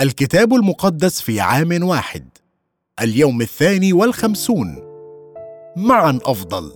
الكتاب 0.00 0.54
المقدس 0.54 1.20
في 1.20 1.40
عام 1.40 1.88
واحد 1.88 2.28
اليوم 3.02 3.40
الثاني 3.40 3.92
والخمسون. 3.92 4.76
معا 5.76 6.18
أفضل. 6.24 6.72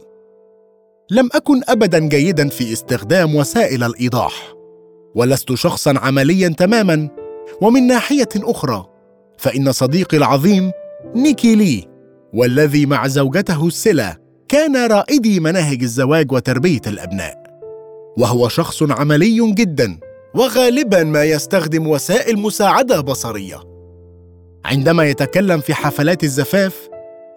لم 1.10 1.28
أكن 1.32 1.60
ابدا 1.68 1.98
جيدا 1.98 2.48
في 2.48 2.72
استخدام 2.72 3.34
وسائل 3.34 3.84
الإيضاح 3.84 4.52
ولست 5.14 5.54
شخصا 5.54 5.94
عمليا 5.98 6.48
تماما. 6.48 7.08
ومن 7.60 7.86
ناحية 7.86 8.28
أخرى 8.36 8.86
فإن 9.38 9.72
صديقي 9.72 10.16
العظيم 10.16 10.70
نيكي 11.14 11.54
لي 11.54 11.88
والذي 12.32 12.86
مع 12.86 13.06
زوجته 13.06 13.66
السلا 13.66 14.20
كان 14.48 14.86
رائدي 14.86 15.40
مناهج 15.40 15.82
الزواج 15.82 16.32
وتربية 16.32 16.82
الأبناء 16.86 17.60
وهو 18.18 18.48
شخص 18.48 18.82
عملي 18.82 19.52
جدا. 19.54 19.98
وغالبا 20.34 21.04
ما 21.04 21.24
يستخدم 21.24 21.86
وسائل 21.86 22.38
مساعدة 22.38 23.00
بصرية. 23.00 23.60
عندما 24.64 25.04
يتكلم 25.04 25.60
في 25.60 25.74
حفلات 25.74 26.24
الزفاف 26.24 26.88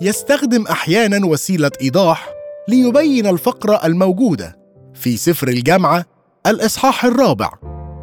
يستخدم 0.02 0.68
أحيانا 0.68 1.26
وسيلة 1.26 1.72
إيضاح 1.82 2.30
ليبين 2.68 3.28
الفقرة 3.28 3.86
الموجودة 3.86 4.58
في 4.94 5.18
سفر 5.18 5.48
الجامعة 5.48 6.06
الإصحاح 6.48 7.06
الرابع 7.06 7.52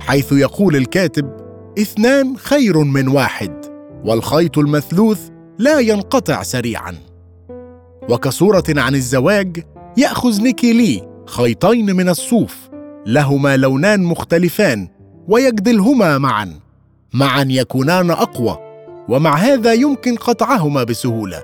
حيث 0.00 0.32
يقول 0.32 0.76
الكاتب 0.76 1.36
اثنان 1.78 2.36
خير 2.36 2.78
من 2.78 3.08
واحد 3.08 3.64
والخيط 4.04 4.58
المثلوث 4.58 5.20
لا 5.58 5.80
ينقطع 5.80 6.42
سريعا. 6.42 6.94
وكصورة 8.08 8.64
عن 8.68 8.94
الزواج 8.94 9.64
يأخذ 9.96 10.42
نيكي 10.42 10.72
لي 10.72 11.02
خيطين 11.26 11.96
من 11.96 12.08
الصوف 12.08 12.56
لهما 13.06 13.56
لونان 13.56 14.02
مختلفان 14.02 14.88
ويجدلهما 15.28 16.18
معا. 16.18 16.60
معا 17.12 17.46
يكونان 17.48 18.10
أقوى 18.10 18.58
ومع 19.08 19.36
هذا 19.36 19.72
يمكن 19.72 20.16
قطعهما 20.16 20.84
بسهولة. 20.84 21.42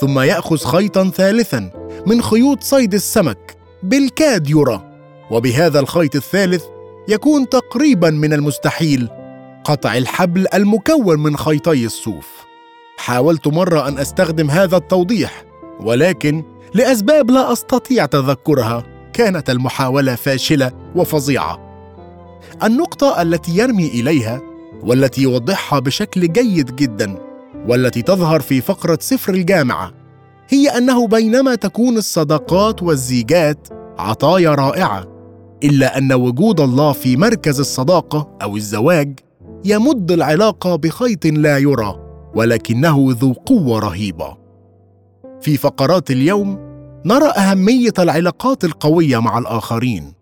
ثم 0.00 0.18
يأخذ 0.18 0.56
خيطا 0.56 1.10
ثالثا 1.10 1.70
من 2.06 2.22
خيوط 2.22 2.62
صيد 2.62 2.94
السمك 2.94 3.56
بالكاد 3.82 4.50
يرى 4.50 4.82
وبهذا 5.30 5.80
الخيط 5.80 6.16
الثالث 6.16 6.64
يكون 7.08 7.48
تقريبا 7.48 8.10
من 8.10 8.32
المستحيل 8.32 9.08
قطع 9.64 9.96
الحبل 9.96 10.46
المكون 10.54 11.22
من 11.22 11.36
خيطي 11.36 11.86
الصوف. 11.86 12.28
حاولت 12.98 13.46
مرة 13.46 13.88
أن 13.88 13.98
أستخدم 13.98 14.50
هذا 14.50 14.76
التوضيح 14.76 15.44
ولكن 15.80 16.44
لأسباب 16.74 17.30
لا 17.30 17.52
أستطيع 17.52 18.06
تذكرها. 18.06 18.84
كانت 19.12 19.50
المحاولة 19.50 20.14
فاشلة 20.14 20.72
وفظيعة. 20.96 21.65
النقطة 22.64 23.22
التي 23.22 23.56
يرمي 23.56 23.86
إليها 23.86 24.42
والتي 24.82 25.22
يوضحها 25.22 25.78
بشكل 25.78 26.32
جيد 26.32 26.76
جدا 26.76 27.18
والتي 27.68 28.02
تظهر 28.02 28.40
في 28.40 28.60
فقرة 28.60 28.98
سفر 29.00 29.34
الجامعة 29.34 29.92
هي 30.48 30.68
أنه 30.68 31.06
بينما 31.06 31.54
تكون 31.54 31.96
الصداقات 31.96 32.82
والزيجات 32.82 33.68
عطايا 33.98 34.54
رائعة 34.54 35.06
إلا 35.64 35.98
أن 35.98 36.12
وجود 36.12 36.60
الله 36.60 36.92
في 36.92 37.16
مركز 37.16 37.60
الصداقة 37.60 38.36
أو 38.42 38.56
الزواج 38.56 39.20
يمد 39.64 40.12
العلاقة 40.12 40.76
بخيط 40.76 41.26
لا 41.26 41.58
يرى 41.58 41.96
ولكنه 42.34 43.06
ذو 43.08 43.32
قوة 43.32 43.78
رهيبة. 43.78 44.36
في 45.40 45.56
فقرات 45.56 46.10
اليوم 46.10 46.58
نرى 47.04 47.28
أهمية 47.28 47.92
العلاقات 47.98 48.64
القوية 48.64 49.18
مع 49.18 49.38
الآخرين 49.38 50.12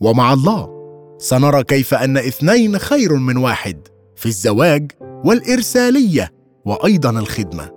ومع 0.00 0.32
الله. 0.32 0.81
سنرى 1.18 1.64
كيف 1.64 1.94
أن 1.94 2.16
اثنين 2.16 2.78
خير 2.78 3.14
من 3.14 3.36
واحد 3.36 3.88
في 4.16 4.26
الزواج 4.26 4.92
والإرسالية 5.02 6.32
وأيضا 6.64 7.10
الخدمة. 7.10 7.70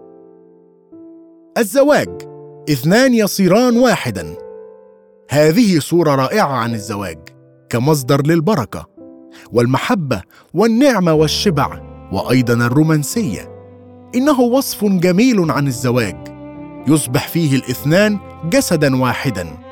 الزواج 1.58 2.10
اثنان 2.70 3.14
يصيران 3.14 3.78
واحدا. 3.78 4.36
هذه 5.30 5.80
صورة 5.80 6.16
رائعة 6.16 6.54
عن 6.54 6.74
الزواج 6.74 7.20
كمصدر 7.70 8.28
للبركة 8.28 8.88
والمحبة 9.54 10.22
والنعمة 10.54 11.14
والشبع 11.14 11.82
وأيضا 12.12 12.54
الرومانسية. 12.54 13.56
إنه 14.16 14.42
وصف 14.42 14.86
جميل 14.86 15.52
عن 15.52 15.68
الزواج 15.68 16.18
يصبح 16.88 17.28
فيه 17.28 17.56
الاثنان 17.56 18.20
جسدا 18.50 19.02
واحدا. 19.02 19.65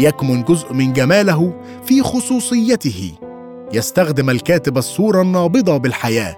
يكمن 0.00 0.42
جزء 0.42 0.72
من 0.72 0.92
جماله 0.92 1.54
في 1.84 2.02
خصوصيته. 2.02 3.12
يستخدم 3.72 4.30
الكاتب 4.30 4.78
الصورة 4.78 5.22
النابضة 5.22 5.76
بالحياة 5.76 6.36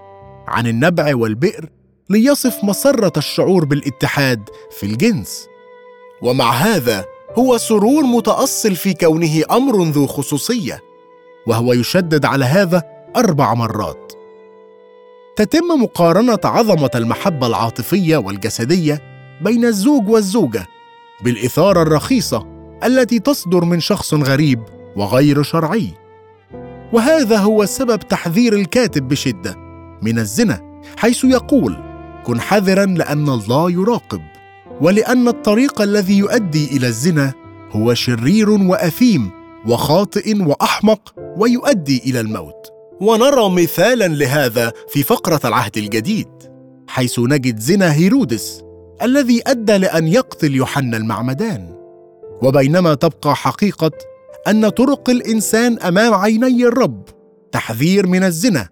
عن 0.49 0.67
النبع 0.67 1.15
والبئر 1.17 1.69
ليصف 2.11 2.65
مسرة 2.65 3.13
الشعور 3.17 3.65
بالاتحاد 3.65 4.49
في 4.71 4.87
الجنس. 4.87 5.47
ومع 6.23 6.51
هذا 6.51 7.05
هو 7.39 7.59
سرور 7.59 8.03
متأصل 8.03 8.77
في 8.77 8.95
كونه 8.95 9.43
أمر 9.51 9.83
ذو 9.85 10.07
خصوصية 10.07 10.81
وهو 11.47 11.73
يشدد 11.73 12.25
على 12.25 12.45
هذا 12.45 12.83
أربع 13.17 13.55
مرات. 13.55 14.13
تتم 15.37 15.83
مقارنة 15.83 16.39
عظمة 16.45 16.91
المحبة 16.95 17.47
العاطفية 17.47 18.17
والجسدية 18.17 19.03
بين 19.41 19.65
الزوج 19.65 20.09
والزوجة 20.09 20.67
بالإثارة 21.25 21.83
الرخيصة 21.83 22.52
التي 22.87 23.19
تصدر 23.19 23.65
من 23.65 23.81
شخص 23.81 24.15
غريب 24.15 24.61
وغير 24.97 25.43
شرعي. 25.43 25.89
وهذا 26.93 27.37
هو 27.39 27.65
سبب 27.65 27.99
تحذير 27.99 28.53
الكاتب 28.53 29.09
بشدة 29.09 29.57
من 30.03 30.19
الزنا 30.19 30.81
حيث 30.97 31.25
يقول 31.25 31.77
كن 32.25 32.41
حذرا 32.41 32.85
لأن 32.85 33.29
الله 33.29 33.71
يراقب 33.71 34.21
ولأن 34.81 35.29
الطريق 35.29 35.83
الذي 35.83 36.19
يؤدي 36.19 36.77
إلى 36.77 36.87
الزنا 36.87 37.33
هو 37.71 37.95
شرير 37.95 38.51
وأثيم 38.51 39.31
وخاطئ 39.67 40.43
وأحمق 40.43 41.15
ويؤدي 41.37 42.03
إلى 42.07 42.21
الموت. 42.21 42.73
ونرى 43.01 43.63
مثالا 43.63 44.09
لهذا 44.09 44.73
في 44.89 45.03
فقرة 45.03 45.41
العهد 45.45 45.77
الجديد 45.77 46.29
حيث 46.89 47.19
نجد 47.19 47.59
زنا 47.59 47.93
هيرودس 47.93 48.63
الذي 49.03 49.43
أدى 49.47 49.77
لأن 49.77 50.09
يقتل 50.09 50.55
يوحنا 50.55 50.97
المعمدان. 50.97 51.82
وبينما 52.43 52.95
تبقى 52.95 53.37
حقيقة 53.37 53.91
أن 54.49 54.69
طرق 54.69 55.11
الإنسان 55.11 55.79
أمام 55.79 56.15
عيني 56.15 56.65
الرب 56.65 57.05
تحذير 57.53 58.07
من 58.07 58.25
الزنا 58.25 58.69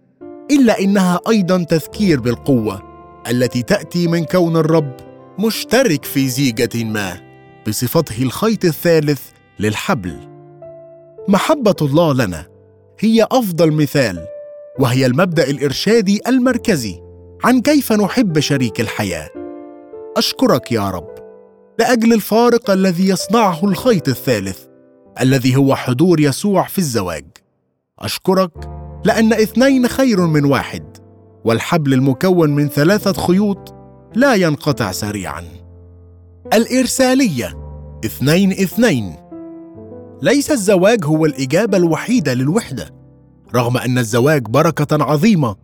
إلا 0.50 0.80
إنها 0.80 1.20
أيضا 1.28 1.62
تذكير 1.64 2.20
بالقوة 2.20 2.82
التي 3.30 3.62
تأتي 3.62 4.06
من 4.06 4.24
كون 4.24 4.56
الرب 4.56 4.96
مشترك 5.38 6.04
في 6.04 6.28
زيجة 6.28 6.84
ما 6.84 7.20
بصفته 7.68 8.22
الخيط 8.22 8.64
الثالث 8.64 9.22
للحبل. 9.58 10.16
محبة 11.28 11.76
الله 11.82 12.14
لنا 12.14 12.46
هي 13.00 13.26
أفضل 13.32 13.72
مثال 13.72 14.26
وهي 14.78 15.06
المبدأ 15.06 15.50
الارشادي 15.50 16.20
المركزي 16.26 17.00
عن 17.44 17.60
كيف 17.60 17.92
نحب 17.92 18.40
شريك 18.40 18.80
الحياة. 18.80 19.30
أشكرك 20.16 20.72
يا 20.72 20.90
رب. 20.90 21.19
لأجل 21.80 22.12
الفارق 22.12 22.70
الذي 22.70 23.08
يصنعه 23.08 23.64
الخيط 23.64 24.08
الثالث 24.08 24.58
الذي 25.20 25.56
هو 25.56 25.74
حضور 25.74 26.20
يسوع 26.20 26.66
في 26.66 26.78
الزواج. 26.78 27.24
أشكرك 27.98 28.50
لأن 29.04 29.32
اثنين 29.32 29.88
خير 29.88 30.26
من 30.26 30.44
واحد 30.44 30.96
والحبل 31.44 31.92
المكون 31.92 32.50
من 32.50 32.68
ثلاثة 32.68 33.12
خيوط 33.12 33.74
لا 34.14 34.34
ينقطع 34.34 34.92
سريعا. 34.92 35.44
الإرسالية 36.54 37.58
اثنين 38.04 38.52
اثنين. 38.52 39.16
ليس 40.22 40.50
الزواج 40.50 41.04
هو 41.04 41.26
الإجابة 41.26 41.76
الوحيدة 41.76 42.34
للوحدة 42.34 42.90
رغم 43.54 43.76
أن 43.76 43.98
الزواج 43.98 44.42
بركة 44.42 45.04
عظيمة 45.04 45.56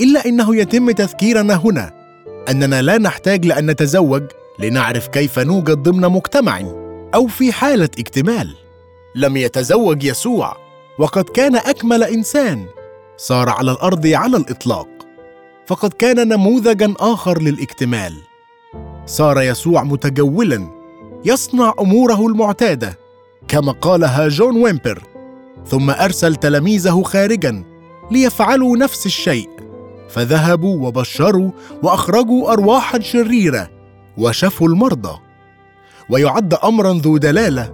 إلا 0.00 0.26
إنه 0.26 0.56
يتم 0.56 0.90
تذكيرنا 0.90 1.54
هنا. 1.54 1.92
أننا 2.50 2.82
لا 2.82 2.98
نحتاج 2.98 3.46
لأن 3.46 3.70
نتزوج 3.70 4.22
لنعرف 4.58 5.08
كيف 5.08 5.38
نوجد 5.38 5.82
ضمن 5.82 6.08
مجتمع 6.08 6.60
أو 7.14 7.26
في 7.26 7.52
حالة 7.52 7.90
اكتمال. 7.98 8.54
لم 9.14 9.36
يتزوج 9.36 10.04
يسوع 10.04 10.56
وقد 10.98 11.24
كان 11.24 11.56
أكمل 11.56 12.02
إنسان. 12.02 12.66
صار 13.16 13.48
على 13.48 13.70
الأرض 13.70 14.06
على 14.06 14.36
الإطلاق. 14.36 14.88
فقد 15.66 15.92
كان 15.92 16.28
نموذجا 16.28 16.94
آخر 17.00 17.42
للاكتمال. 17.42 18.14
صار 19.06 19.40
يسوع 19.40 19.82
متجولا 19.82 20.68
يصنع 21.24 21.74
أموره 21.80 22.26
المعتادة 22.26 22.98
كما 23.48 23.72
قالها 23.72 24.28
جون 24.28 24.62
ويمبر. 24.62 25.02
ثم 25.66 25.90
أرسل 25.90 26.36
تلاميذه 26.36 27.02
خارجا 27.02 27.64
ليفعلوا 28.10 28.76
نفس 28.76 29.06
الشيء. 29.06 29.50
فذهبوا 30.08 30.86
وبشروا 30.86 31.50
وأخرجوا 31.82 32.52
ارواحا 32.52 33.00
شريرة. 33.00 33.81
وشفوا 34.18 34.68
المرضى. 34.68 35.18
ويعد 36.10 36.54
امرا 36.54 36.92
ذو 36.92 37.16
دلالة 37.16 37.72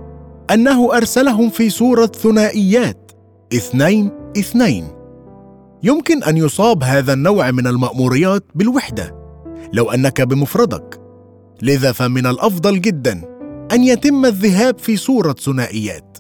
أنه 0.50 0.96
أرسلهم 0.96 1.50
في 1.50 1.70
صوره 1.70 2.06
ثنائيات 2.06 3.12
اثنين 3.55 4.11
اثنين. 4.38 4.88
يمكن 5.82 6.23
أن 6.23 6.37
يصاب 6.37 6.82
هذا 6.82 7.12
النوع 7.12 7.50
من 7.50 7.67
المأموريات 7.67 8.44
بالوحدة 8.55 9.14
لو 9.73 9.90
أنك 9.90 10.23
بمفردك. 10.23 11.00
لذا 11.62 11.93
فمن 11.93 12.26
الأفضل 12.26 12.81
جدا 12.81 13.23
أن 13.73 13.84
يتم 13.84 14.25
الذهاب 14.25 14.79
في 14.79 14.96
صوره 14.96 15.32
ثنائيات. 15.32 16.19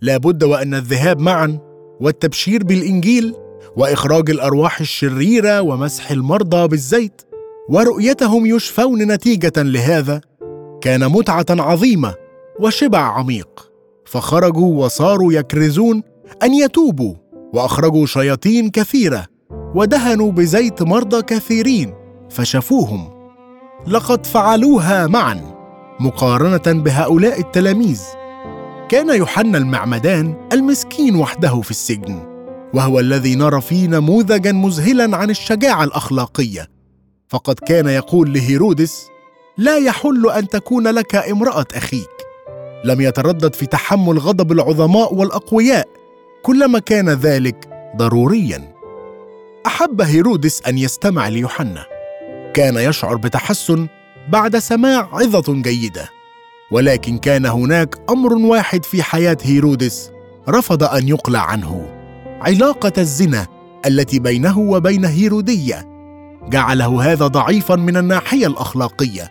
لا 0.00 0.16
بد 0.16 0.44
وأن 0.44 0.74
الذهاب 0.74 1.20
معا 1.20 1.58
والتبشير 2.00 2.64
بالإنجيل 2.64 3.34
وإخراج 3.76 4.30
الأرواح 4.30 4.80
الشريرة 4.80 5.60
ومسح 5.60 6.10
المرضى 6.10 6.68
بالزيت 6.68 7.22
ورؤيتهم 7.70 8.46
يشفون 8.46 9.02
نتيجة 9.02 9.52
لهذا. 9.56 10.20
كان 10.80 11.08
متعة 11.08 11.46
عظيمة 11.50 12.14
وشبع 12.60 12.98
عميق. 12.98 13.70
فخرجوا 14.06 14.84
وصاروا 14.84 15.32
يكرزون 15.32 16.02
أن 16.42 16.54
يتوبوا 16.54 17.14
وأخرجوا 17.52 18.06
شياطين 18.06 18.70
كثيرة 18.70 19.26
ودهنوا 19.74 20.32
بزيت 20.32 20.82
مرضى 20.82 21.22
كثيرين 21.22 21.94
فشفوهم. 22.30 23.10
لقد 23.86 24.26
فعلوها 24.26 25.06
معا 25.06 25.40
مقارنة 26.00 26.82
بهؤلاء 26.82 27.40
التلاميذ. 27.40 28.02
كان 28.88 29.16
يوحنا 29.16 29.58
المعمدان 29.58 30.48
المسكين 30.52 31.16
وحده 31.16 31.60
في 31.60 31.70
السجن 31.70 32.18
وهو 32.74 33.00
الذي 33.00 33.34
نرى 33.34 33.60
فيه 33.60 33.86
نموذجا 33.86 34.52
مذهلا 34.52 35.16
عن 35.16 35.30
الشجاعة 35.30 35.84
الأخلاقية. 35.84 36.79
فقد 37.30 37.54
كان 37.54 37.86
يقول 37.86 38.32
لهيرودس 38.32 39.08
لا 39.56 39.78
يحل 39.78 40.30
أن 40.30 40.48
تكون 40.48 40.88
لك 40.88 41.14
امرأة 41.14 41.66
أخيك. 41.74 42.10
لم 42.84 43.00
يتردد 43.00 43.54
في 43.54 43.66
تحمل 43.66 44.18
غضب 44.18 44.52
العظماء 44.52 45.14
والأقوياء 45.14 45.88
كلما 46.42 46.78
كان 46.78 47.08
ذلك 47.08 47.68
ضروريا. 47.96 48.74
أحب 49.66 50.00
هيرودس 50.00 50.62
أن 50.62 50.78
يستمع 50.78 51.28
ليوحنا. 51.28 51.86
كان 52.54 52.76
يشعر 52.76 53.16
بتحسن 53.16 53.88
بعد 54.28 54.58
سماع 54.58 55.08
عظة 55.12 55.54
جيدة. 55.54 56.08
ولكن 56.70 57.18
كان 57.18 57.46
هناك 57.46 57.96
أمر 58.10 58.32
واحد 58.32 58.84
في 58.84 59.02
حياة 59.02 59.38
هيرودس 59.42 60.10
رفض 60.48 60.82
أن 60.84 61.08
يقلع 61.08 61.40
عنه 61.40 61.86
علاقة 62.40 62.92
الزنا 62.98 63.46
التي 63.86 64.18
بينه 64.18 64.58
وبين 64.58 65.04
هيرودية. 65.04 65.89
جعله 66.48 67.12
هذا 67.12 67.26
ضعيفا 67.26 67.76
من 67.76 67.96
الناحية 67.96 68.46
الأخلاقية 68.46 69.30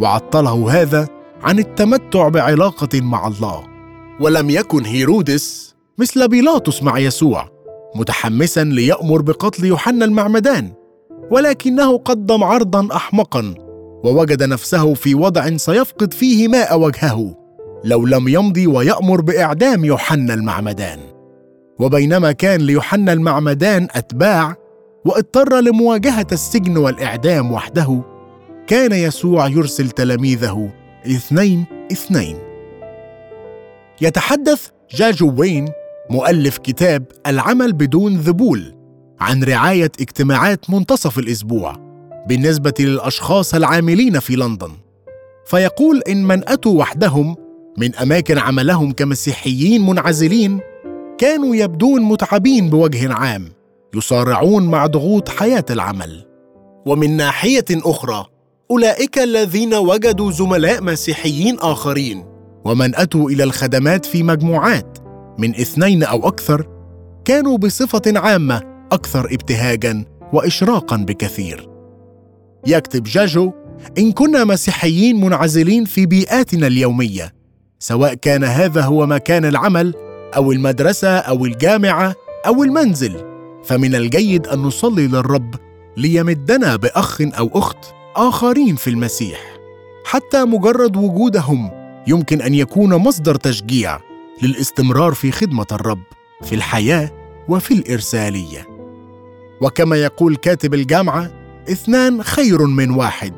وعطله 0.00 0.82
هذا 0.82 1.08
عن 1.42 1.58
التمتع 1.58 2.28
بعلاقة 2.28 3.00
مع 3.00 3.26
الله. 3.26 3.64
ولم 4.20 4.50
يكن 4.50 4.84
هيرودس 4.84 5.74
مثل 5.98 6.28
بيلاطس 6.28 6.82
مع 6.82 6.98
يسوع 6.98 7.48
متحمسا 7.94 8.64
ليأمر 8.64 9.22
بقتل 9.22 9.64
يوحنا 9.64 10.04
المعمدان 10.04 10.72
ولكنه 11.30 11.98
قدم 11.98 12.44
عرضا 12.44 12.88
احمقا 12.96 13.54
ووجد 14.04 14.42
نفسه 14.42 14.94
في 14.94 15.14
وضع 15.14 15.56
سيفقد 15.56 16.12
فيه 16.12 16.48
ماء 16.48 16.80
وجهه 16.80 17.36
لو 17.84 18.06
لم 18.06 18.28
يمضي 18.28 18.66
ويأمر 18.66 19.20
بإعدام 19.20 19.84
يوحنا 19.84 20.34
المعمدان. 20.34 20.98
وبينما 21.80 22.32
كان 22.32 22.60
ليوحنا 22.60 23.12
المعمدان 23.12 23.88
أتباع 23.90 24.56
واضطر 25.04 25.60
لمواجهة 25.60 26.26
السجن 26.32 26.76
والإعدام 26.76 27.52
وحده. 27.52 28.02
كان 28.66 28.92
يسوع 28.92 29.48
يرسل 29.48 29.90
تلاميذه. 29.90 30.70
اثنين 31.06 31.64
اثنين. 31.92 32.36
يتحدث 34.00 34.68
جاجو 34.90 35.34
وين 35.38 35.68
مؤلف 36.10 36.58
كتاب 36.58 37.04
العمل 37.26 37.72
بدون 37.72 38.16
ذبول 38.16 38.74
عن 39.20 39.44
رعاية 39.44 39.92
اجتماعات 40.00 40.70
منتصف 40.70 41.18
الأسبوع 41.18 41.76
بالنسبة 42.28 42.74
للأشخاص 42.80 43.54
العاملين 43.54 44.20
في 44.20 44.36
لندن. 44.36 44.70
فيقول 45.46 46.02
إن 46.08 46.24
من 46.24 46.48
أتوا 46.48 46.78
وحدهم 46.80 47.36
من 47.78 47.94
أماكن 47.94 48.38
عملهم 48.38 48.92
كمسيحيين 48.92 49.86
منعزلين 49.86 50.60
كانوا 51.18 51.56
يبدون 51.56 52.02
متعبين 52.02 52.70
بوجه 52.70 53.12
عام. 53.12 53.57
يصارعون 53.94 54.66
مع 54.66 54.86
ضغوط 54.86 55.28
حياة 55.28 55.64
العمل. 55.70 56.24
ومن 56.86 57.16
ناحية 57.16 57.64
أخرى 57.70 58.26
أولئك 58.70 59.18
الذين 59.18 59.74
وجدوا 59.74 60.30
زملاء 60.30 60.82
مسيحيين 60.82 61.58
آخرين. 61.58 62.24
ومن 62.64 62.94
أتوا 62.94 63.30
إلى 63.30 63.44
الخدمات 63.44 64.04
في 64.04 64.22
مجموعات 64.22 64.98
من 65.38 65.50
اثنين 65.50 66.02
أو 66.02 66.28
أكثر 66.28 66.66
كانوا 67.24 67.58
بصفة 67.58 68.02
عامة 68.06 68.62
أكثر 68.92 69.24
ابتهاجا 69.32 70.04
واشراقا 70.32 70.96
بكثير. 70.96 71.68
يكتب 72.66 73.02
جاجو 73.02 73.52
إن 73.98 74.12
كنا 74.12 74.44
مسيحيين 74.44 75.20
منعزلين 75.20 75.84
في 75.84 76.06
بيئاتنا 76.06 76.66
اليومية 76.66 77.34
سواء 77.78 78.14
كان 78.14 78.44
هذا 78.44 78.80
هو 78.80 79.06
مكان 79.06 79.44
العمل 79.44 79.94
أو 80.36 80.52
المدرسة 80.52 81.18
أو 81.18 81.44
الجامعة 81.44 82.14
أو 82.46 82.62
المنزل 82.62 83.27
فمن 83.64 83.94
الجيد 83.94 84.46
أن 84.46 84.58
نصلي 84.58 85.06
للرب 85.06 85.54
ليمدنا 85.96 86.76
بأخ 86.76 87.20
أو 87.20 87.50
أخت 87.54 87.78
آخرين 88.16 88.76
في 88.76 88.90
المسيح. 88.90 89.40
حتى 90.04 90.44
مجرد 90.44 90.96
وجودهم 90.96 91.70
يمكن 92.06 92.42
أن 92.42 92.54
يكون 92.54 92.94
مصدر 92.94 93.34
تشجيع 93.34 94.00
للاستمرار 94.42 95.14
في 95.14 95.32
خدمة 95.32 95.66
الرب 95.72 96.02
في 96.42 96.54
الحياة 96.54 97.10
وفي 97.48 97.74
الإرسالية. 97.74 98.66
وكما 99.60 99.96
يقول 99.96 100.36
كاتب 100.36 100.74
الجامعة 100.74 101.30
اثنان 101.72 102.22
خير 102.22 102.66
من 102.66 102.90
واحد 102.90 103.34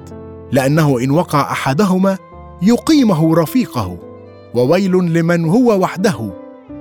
لأنه 0.52 1.00
إن 1.00 1.10
وقع 1.10 1.52
أحدهما 1.52 2.18
يقيمه 2.62 3.34
رفيقه 3.34 3.98
وويل 4.54 4.92
لمن 4.92 5.44
هو 5.44 5.80
وحده 5.80 6.32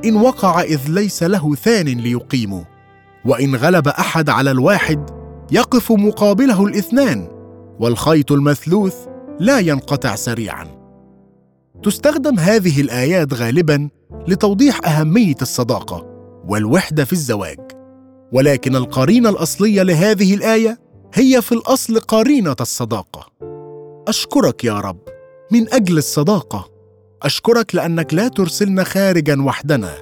إن 0.05 0.15
وقع 0.15 0.61
إذ 0.61 0.79
ليس 0.87 1.23
له 1.23 1.55
ثان 1.55 1.85
ليقيمه. 1.85 2.65
وإن 3.25 3.55
غلب 3.55 3.87
أحد 3.87 4.29
على 4.29 4.51
الواحد 4.51 5.09
يقف 5.51 5.91
مقابله 5.91 6.65
الاثنان 6.65 7.27
والخيط 7.79 8.31
المثلوث 8.31 8.95
لا 9.39 9.59
ينقطع 9.59 10.15
سريعا. 10.15 10.67
تستخدم 11.83 12.39
هذه 12.39 12.81
الآيات 12.81 13.33
غالبا 13.33 13.89
لتوضيح 14.27 14.87
أهمية 14.87 15.35
الصداقة 15.41 16.05
والوحدة 16.47 17.05
في 17.05 17.13
الزواج. 17.13 17.59
ولكن 18.31 18.75
القرينة 18.75 19.29
الأصلية 19.29 19.83
لهذه 19.83 20.33
الآية 20.33 20.79
هي 21.13 21.41
في 21.41 21.51
الأصل 21.51 21.99
قرينة 21.99 22.55
الصداقة. 22.61 23.31
أشكرك 24.07 24.63
يا 24.63 24.79
رب 24.79 24.99
من 25.51 25.73
أجل 25.73 25.97
الصداقة. 25.97 26.69
أشكرك 27.23 27.75
لأنك 27.75 28.13
لا 28.13 28.27
ترسلنا 28.27 28.83
خارجا 28.83 29.41
وحدنا. 29.41 29.93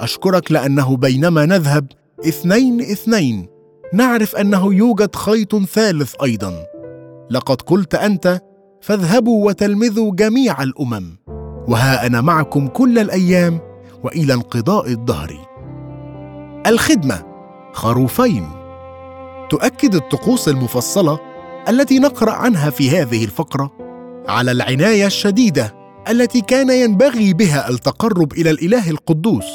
أشكرك 0.00 0.52
لأنه 0.52 0.96
بينما 0.96 1.46
نذهب 1.46 1.86
اثنين 2.20 2.80
اثنين. 2.80 3.48
نعرف 3.92 4.36
أنه 4.36 4.74
يوجد 4.74 5.16
خيط 5.16 5.56
ثالث 5.56 6.14
أيضا. 6.22 6.66
لقد 7.30 7.62
قلت 7.62 7.94
أنت 7.94 8.40
فاذهبوا 8.80 9.46
وتلمذوا 9.46 10.14
جميع 10.14 10.62
الأمم. 10.62 11.18
وها 11.68 12.06
أنا 12.06 12.20
معكم 12.20 12.66
كل 12.66 12.98
الأيام 12.98 13.60
وإلى 14.02 14.34
انقضاء 14.34 14.88
الدهر. 14.88 15.46
الخدمة 16.66 17.22
خروفين. 17.72 18.48
تؤكد 19.50 19.94
الطقوس 19.94 20.48
المفصلة 20.48 21.20
التي 21.68 21.98
نقرأ 21.98 22.32
عنها 22.32 22.70
في 22.70 22.90
هذه 22.90 23.24
الفقرة 23.24 23.72
على 24.28 24.52
العناية 24.52 25.06
الشديدة 25.06 25.74
التي 26.10 26.40
كان 26.40 26.70
ينبغي 26.70 27.32
بها 27.32 27.68
التقرب 27.68 28.32
إلى 28.32 28.50
الإله 28.50 28.90
القدوس. 28.90 29.46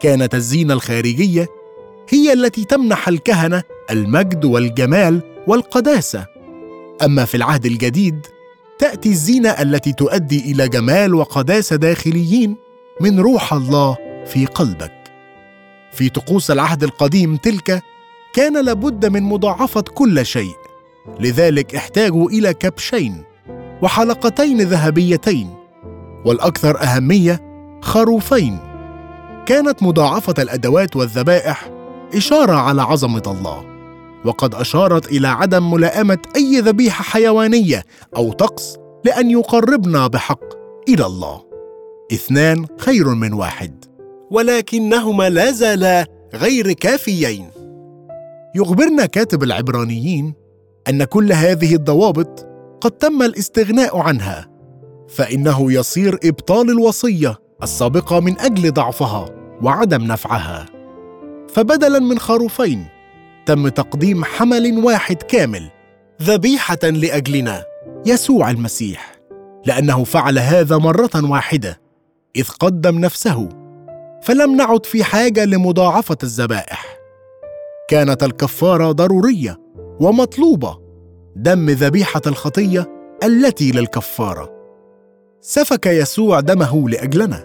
كانت 0.00 0.34
الزينه 0.34 0.74
الخارجية 0.74 1.46
هي 2.08 2.32
التي 2.32 2.64
تمنح 2.64 3.08
الكهنة 3.08 3.62
المجد 3.90 4.44
والجمال 4.44 5.20
والقداسة. 5.46 6.26
أما 7.04 7.24
في 7.24 7.36
العهد 7.36 7.66
الجديد 7.66 8.26
تأتي 8.78 9.08
الزينة 9.08 9.48
التي 9.48 9.92
تؤدي 9.92 10.52
إلى 10.52 10.68
جمال 10.68 11.14
وقداسة 11.14 11.76
داخليين 11.76 12.56
من 13.00 13.20
روح 13.20 13.52
الله 13.52 13.96
في 14.26 14.46
قلبك. 14.46 14.92
في 15.92 16.08
طقوس 16.08 16.50
العهد 16.50 16.82
القديم 16.82 17.36
تلك 17.36 17.82
كان 18.34 18.64
لابد 18.64 19.06
من 19.06 19.22
مضاعفة 19.22 19.80
كل 19.80 20.26
شيء 20.26 20.54
لذلك 21.20 21.74
احتاجوا 21.74 22.30
إلى 22.30 22.54
كبشين 22.54 23.22
وحلقتين 23.82 24.62
ذهبيتين 24.62 25.54
والأكثر 26.24 26.82
أهمية 26.82 27.42
خروفين. 27.82 28.58
كانت 29.46 29.82
مضاعفة 29.82 30.34
الأدوات 30.38 30.96
والذبائح 30.96 31.75
إشارة 32.14 32.52
على 32.52 32.82
عظمة 32.82 33.22
الله. 33.26 33.64
وقد 34.24 34.54
أشارت 34.54 35.06
إلى 35.12 35.28
عدم 35.28 35.70
ملائمة 35.70 36.18
أي 36.36 36.60
ذبيحة 36.60 37.02
حيوانية 37.02 37.84
أو 38.16 38.32
طقس 38.32 38.76
لأن 39.04 39.30
يقربنا 39.30 40.06
بحق 40.06 40.44
إلى 40.88 41.06
الله. 41.06 41.42
اثنان 42.12 42.66
خير 42.78 43.08
من 43.08 43.32
واحد. 43.32 43.84
ولكنهما 44.30 45.28
لا 45.28 45.50
زالا 45.50 46.06
غير 46.34 46.72
كافيين. 46.72 47.50
يخبرنا 48.54 49.06
كاتب 49.06 49.42
العبرانيين 49.42 50.34
أن 50.88 51.04
كل 51.04 51.32
هذه 51.32 51.74
الضوابط 51.74 52.46
قد 52.80 52.90
تم 52.90 53.22
الاستغناء 53.22 53.98
عنها 53.98 54.48
فإنه 55.08 55.72
يصير 55.72 56.18
إبطال 56.24 56.70
الوصية 56.70 57.38
السابقة 57.62 58.20
من 58.20 58.40
أجل 58.40 58.72
ضعفها 58.72 59.28
وعدم 59.62 60.02
نفعها. 60.04 60.75
فبدلا 61.56 61.98
من 61.98 62.18
خروفين 62.18 62.86
تم 63.46 63.68
تقديم 63.68 64.24
حمل 64.24 64.84
واحد 64.84 65.16
كامل 65.16 65.70
ذبيحة 66.22 66.78
لأجلنا 66.82 67.64
يسوع 68.06 68.50
المسيح. 68.50 69.16
لأنه 69.66 70.04
فعل 70.04 70.38
هذا 70.38 70.76
مرة 70.76 71.10
واحدة 71.14 71.80
إذ 72.36 72.48
قدم 72.48 72.98
نفسه 72.98 73.48
فلم 74.22 74.56
نعد 74.56 74.86
في 74.86 75.04
حاجة 75.04 75.44
لمضاعفة 75.44 76.16
الذبائح. 76.22 76.98
كانت 77.88 78.22
الكفارة 78.22 78.92
ضرورية 78.92 79.56
ومطلوبة 80.00 80.78
دم 81.36 81.70
ذبيحة 81.70 82.22
الخطية 82.26 82.86
التي 83.24 83.70
للكفارة. 83.70 84.50
سفك 85.40 85.86
يسوع 85.86 86.40
دمه 86.40 86.88
لأجلنا 86.88 87.44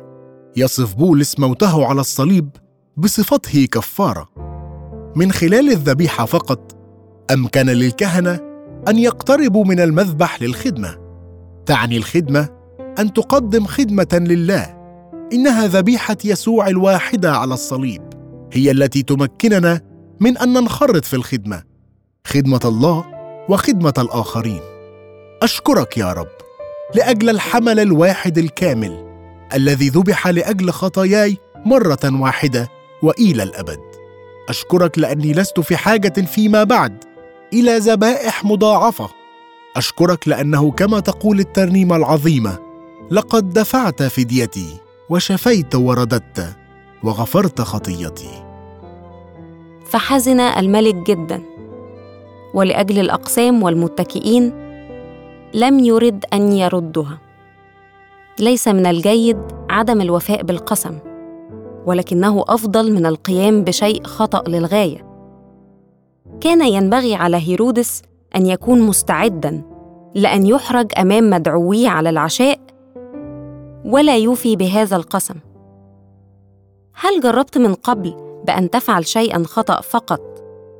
يصف 0.55 0.95
بولس 0.95 1.39
موته 1.39 1.85
على 1.85 2.01
الصليب 2.01 2.49
بصفته 2.97 3.65
كفارة. 3.71 4.29
من 5.15 5.31
خلال 5.31 5.69
الذبيحة 5.71 6.25
فقط 6.25 6.77
أمكن 7.31 7.65
للكهنة 7.65 8.39
أن 8.87 8.97
يقتربوا 8.97 9.65
من 9.65 9.79
المذبح 9.79 10.41
للخدمة. 10.41 10.97
تعني 11.65 11.97
الخدمة 11.97 12.49
أن 12.99 13.13
تقدم 13.13 13.65
خدمة 13.65 14.07
لله. 14.13 14.81
إنها 15.33 15.67
ذبيحة 15.67 16.17
يسوع 16.25 16.67
الواحدة 16.67 17.31
على 17.31 17.53
الصليب. 17.53 18.01
هي 18.53 18.71
التي 18.71 19.03
تمكننا 19.03 19.81
من 20.19 20.37
أن 20.37 20.53
ننخرط 20.53 21.05
في 21.05 21.15
الخدمة. 21.15 21.63
خدمة 22.27 22.61
الله 22.65 23.05
وخدمة 23.49 23.93
الآخرين. 23.97 24.61
أشكرك 25.43 25.97
يا 25.97 26.13
رب 26.13 26.27
لأجل 26.95 27.29
الحمل 27.29 27.79
الواحد 27.79 28.37
الكامل 28.37 29.11
الذي 29.53 29.89
ذبح 29.89 30.27
لأجل 30.27 30.71
خطاياي 30.71 31.37
مرة 31.65 32.21
واحدة. 32.21 32.80
وإلى 33.01 33.43
الأبد. 33.43 33.81
أشكرك 34.49 34.99
لأني 34.99 35.33
لست 35.33 35.59
في 35.59 35.77
حاجة 35.77 36.21
فيما 36.21 36.63
بعد. 36.63 37.03
إلى 37.53 37.77
ذبائح 37.77 38.45
مضاعفة. 38.45 39.09
أشكرك 39.75 40.27
لأنه 40.27 40.71
كما 40.71 40.99
تقول 40.99 41.39
الترنيمة 41.39 41.95
العظيمة 41.95 42.57
لقد 43.11 43.49
دفعت 43.49 44.03
فديتي 44.03 44.77
وشفيت 45.09 45.75
ورددت 45.75 46.55
وغفرت 47.03 47.61
خطيتي. 47.61 48.43
فحزن 49.85 50.39
الملك 50.39 50.95
جدا. 50.95 51.43
ولأجل 52.53 52.99
الأقسام 52.99 53.63
والمتكئين 53.63 54.53
لم 55.53 55.79
يرد 55.79 56.25
أن 56.33 56.51
يردها. 56.51 57.17
ليس 58.39 58.67
من 58.67 58.85
الجيد 58.85 59.37
عدم 59.69 60.01
الوفاء 60.01 60.43
بالقسم. 60.43 61.10
ولكنه 61.85 62.43
أفضل 62.47 62.93
من 62.93 63.05
القيام 63.05 63.63
بشيء 63.63 64.03
خطأ 64.03 64.49
للغاية. 64.49 65.11
كان 66.41 66.61
ينبغي 66.61 67.15
على 67.15 67.37
هيرودس 67.37 68.01
أن 68.35 68.45
يكون 68.45 68.81
مستعدا 68.81 69.61
لأن 70.15 70.45
يحرج 70.45 70.91
أمام 70.97 71.29
مدعويه 71.29 71.89
على 71.89 72.09
العشاء 72.09 72.59
ولا 73.85 74.17
يوفي 74.17 74.55
بهذا 74.55 74.95
القسم. 74.95 75.35
هل 76.93 77.21
جربت 77.21 77.57
من 77.57 77.73
قبل 77.73 78.13
بأن 78.45 78.69
تفعل 78.69 79.05
شيئا 79.07 79.43
خطأ 79.43 79.81
فقط 79.81 80.21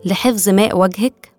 لحفظ 0.06 0.50
ماء 0.50 0.78
وجهك؟ 0.78 1.31